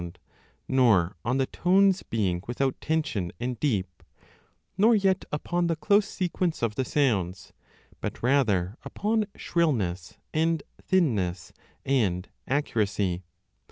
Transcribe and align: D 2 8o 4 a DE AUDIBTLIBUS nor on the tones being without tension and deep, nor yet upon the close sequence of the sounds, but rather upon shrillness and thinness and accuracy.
D 0.01 0.07
2 0.07 0.07
8o 0.07 0.13
4 0.13 0.13
a 0.13 0.13
DE 0.13 0.17
AUDIBTLIBUS 0.17 0.77
nor 0.79 1.15
on 1.23 1.37
the 1.37 1.45
tones 1.45 2.01
being 2.01 2.43
without 2.47 2.81
tension 2.81 3.31
and 3.39 3.59
deep, 3.59 4.01
nor 4.75 4.95
yet 4.95 5.25
upon 5.31 5.67
the 5.67 5.75
close 5.75 6.07
sequence 6.09 6.63
of 6.63 6.73
the 6.73 6.83
sounds, 6.83 7.53
but 7.99 8.23
rather 8.23 8.79
upon 8.83 9.27
shrillness 9.35 10.17
and 10.33 10.63
thinness 10.83 11.53
and 11.85 12.29
accuracy. 12.47 13.21